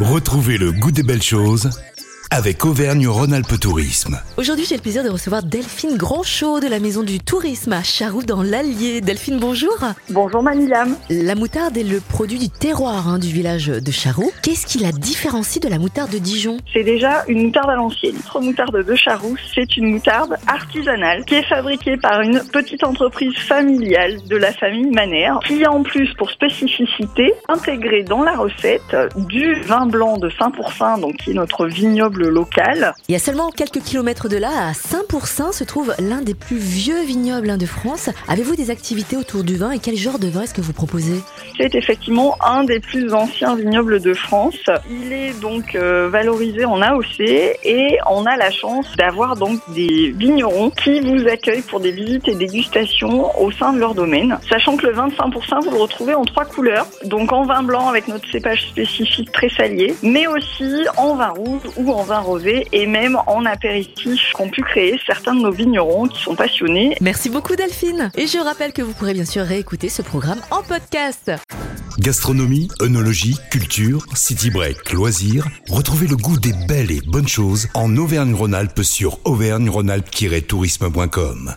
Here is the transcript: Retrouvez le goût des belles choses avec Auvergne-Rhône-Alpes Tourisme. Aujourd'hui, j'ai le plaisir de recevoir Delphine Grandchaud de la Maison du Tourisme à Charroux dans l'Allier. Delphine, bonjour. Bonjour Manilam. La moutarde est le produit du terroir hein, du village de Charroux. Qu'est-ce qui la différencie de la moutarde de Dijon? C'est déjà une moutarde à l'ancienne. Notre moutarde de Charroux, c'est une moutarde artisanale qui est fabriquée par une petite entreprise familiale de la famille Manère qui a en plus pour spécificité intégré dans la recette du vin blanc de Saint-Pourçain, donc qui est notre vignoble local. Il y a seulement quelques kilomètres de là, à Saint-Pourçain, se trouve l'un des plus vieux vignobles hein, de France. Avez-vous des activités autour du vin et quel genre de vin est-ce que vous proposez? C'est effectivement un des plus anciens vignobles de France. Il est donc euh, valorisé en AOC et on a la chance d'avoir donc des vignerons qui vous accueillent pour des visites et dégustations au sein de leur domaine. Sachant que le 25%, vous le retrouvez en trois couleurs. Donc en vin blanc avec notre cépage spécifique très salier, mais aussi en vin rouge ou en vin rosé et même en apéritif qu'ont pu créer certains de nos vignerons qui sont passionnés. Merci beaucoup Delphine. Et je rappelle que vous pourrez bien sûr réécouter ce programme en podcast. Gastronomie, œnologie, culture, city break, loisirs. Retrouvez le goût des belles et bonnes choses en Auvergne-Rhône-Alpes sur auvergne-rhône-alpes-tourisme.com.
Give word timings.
Retrouvez 0.00 0.58
le 0.58 0.72
goût 0.72 0.90
des 0.90 1.04
belles 1.04 1.22
choses 1.22 1.70
avec 2.34 2.64
Auvergne-Rhône-Alpes 2.64 3.60
Tourisme. 3.60 4.20
Aujourd'hui, 4.36 4.64
j'ai 4.68 4.74
le 4.74 4.80
plaisir 4.80 5.04
de 5.04 5.08
recevoir 5.08 5.44
Delphine 5.44 5.96
Grandchaud 5.96 6.58
de 6.58 6.66
la 6.66 6.80
Maison 6.80 7.04
du 7.04 7.20
Tourisme 7.20 7.72
à 7.72 7.84
Charroux 7.84 8.24
dans 8.24 8.42
l'Allier. 8.42 9.00
Delphine, 9.00 9.38
bonjour. 9.38 9.78
Bonjour 10.10 10.42
Manilam. 10.42 10.96
La 11.10 11.36
moutarde 11.36 11.76
est 11.76 11.84
le 11.84 12.00
produit 12.00 12.40
du 12.40 12.50
terroir 12.50 13.08
hein, 13.08 13.20
du 13.20 13.28
village 13.28 13.68
de 13.68 13.90
Charroux. 13.92 14.32
Qu'est-ce 14.42 14.66
qui 14.66 14.80
la 14.80 14.90
différencie 14.90 15.62
de 15.62 15.68
la 15.68 15.78
moutarde 15.78 16.10
de 16.10 16.18
Dijon? 16.18 16.56
C'est 16.72 16.82
déjà 16.82 17.22
une 17.28 17.44
moutarde 17.44 17.70
à 17.70 17.76
l'ancienne. 17.76 18.16
Notre 18.16 18.40
moutarde 18.40 18.84
de 18.84 18.94
Charroux, 18.96 19.36
c'est 19.54 19.76
une 19.76 19.92
moutarde 19.92 20.34
artisanale 20.48 21.24
qui 21.26 21.36
est 21.36 21.48
fabriquée 21.48 21.96
par 21.98 22.20
une 22.20 22.40
petite 22.52 22.82
entreprise 22.82 23.36
familiale 23.46 24.16
de 24.28 24.36
la 24.36 24.52
famille 24.52 24.90
Manère 24.90 25.38
qui 25.46 25.64
a 25.64 25.70
en 25.70 25.84
plus 25.84 26.12
pour 26.14 26.32
spécificité 26.32 27.32
intégré 27.48 28.02
dans 28.02 28.24
la 28.24 28.36
recette 28.36 28.96
du 29.28 29.54
vin 29.60 29.86
blanc 29.86 30.16
de 30.16 30.28
Saint-Pourçain, 30.30 30.98
donc 30.98 31.18
qui 31.18 31.30
est 31.30 31.34
notre 31.34 31.66
vignoble 31.66 32.23
local. 32.28 32.94
Il 33.08 33.12
y 33.12 33.16
a 33.16 33.18
seulement 33.18 33.50
quelques 33.50 33.80
kilomètres 33.80 34.28
de 34.28 34.36
là, 34.36 34.68
à 34.68 34.74
Saint-Pourçain, 34.74 35.52
se 35.52 35.64
trouve 35.64 35.94
l'un 35.98 36.22
des 36.22 36.34
plus 36.34 36.56
vieux 36.56 37.02
vignobles 37.04 37.50
hein, 37.50 37.56
de 37.56 37.66
France. 37.66 38.10
Avez-vous 38.28 38.56
des 38.56 38.70
activités 38.70 39.16
autour 39.16 39.44
du 39.44 39.56
vin 39.56 39.70
et 39.70 39.78
quel 39.78 39.96
genre 39.96 40.18
de 40.18 40.28
vin 40.28 40.42
est-ce 40.42 40.54
que 40.54 40.60
vous 40.60 40.72
proposez? 40.72 41.20
C'est 41.56 41.74
effectivement 41.74 42.36
un 42.44 42.64
des 42.64 42.80
plus 42.80 43.12
anciens 43.12 43.54
vignobles 43.54 44.00
de 44.00 44.14
France. 44.14 44.58
Il 44.90 45.12
est 45.12 45.38
donc 45.40 45.74
euh, 45.74 46.08
valorisé 46.10 46.64
en 46.64 46.82
AOC 46.82 47.20
et 47.20 47.98
on 48.10 48.26
a 48.26 48.36
la 48.36 48.50
chance 48.50 48.86
d'avoir 48.96 49.36
donc 49.36 49.60
des 49.74 50.12
vignerons 50.16 50.70
qui 50.70 51.00
vous 51.00 51.28
accueillent 51.28 51.62
pour 51.62 51.80
des 51.80 51.92
visites 51.92 52.28
et 52.28 52.34
dégustations 52.34 53.30
au 53.40 53.50
sein 53.52 53.72
de 53.72 53.78
leur 53.78 53.94
domaine. 53.94 54.38
Sachant 54.48 54.76
que 54.76 54.86
le 54.86 54.94
25%, 54.94 55.64
vous 55.64 55.70
le 55.70 55.76
retrouvez 55.76 56.14
en 56.14 56.24
trois 56.24 56.44
couleurs. 56.44 56.86
Donc 57.04 57.32
en 57.32 57.44
vin 57.44 57.62
blanc 57.62 57.88
avec 57.88 58.08
notre 58.08 58.28
cépage 58.30 58.68
spécifique 58.68 59.30
très 59.32 59.48
salier, 59.48 59.94
mais 60.02 60.26
aussi 60.26 60.86
en 60.96 61.14
vin 61.14 61.28
rouge 61.28 61.62
ou 61.76 61.92
en 61.92 62.02
vin 62.14 62.20
rosé 62.20 62.66
et 62.72 62.86
même 62.86 63.18
en 63.26 63.44
apéritif 63.44 64.32
qu'ont 64.34 64.48
pu 64.48 64.62
créer 64.62 65.00
certains 65.04 65.34
de 65.34 65.40
nos 65.40 65.50
vignerons 65.50 66.06
qui 66.06 66.22
sont 66.22 66.36
passionnés. 66.36 66.94
Merci 67.00 67.28
beaucoup 67.28 67.56
Delphine. 67.56 68.12
Et 68.16 68.28
je 68.28 68.38
rappelle 68.38 68.72
que 68.72 68.82
vous 68.82 68.92
pourrez 68.92 69.14
bien 69.14 69.24
sûr 69.24 69.42
réécouter 69.42 69.88
ce 69.88 70.02
programme 70.02 70.40
en 70.50 70.62
podcast. 70.62 71.32
Gastronomie, 71.98 72.68
œnologie, 72.80 73.36
culture, 73.50 74.06
city 74.14 74.50
break, 74.50 74.92
loisirs. 74.92 75.48
Retrouvez 75.68 76.06
le 76.06 76.16
goût 76.16 76.38
des 76.38 76.52
belles 76.68 76.92
et 76.92 77.00
bonnes 77.06 77.28
choses 77.28 77.68
en 77.74 77.96
Auvergne-Rhône-Alpes 77.96 78.82
sur 78.82 79.18
auvergne-rhône-alpes-tourisme.com. 79.24 81.56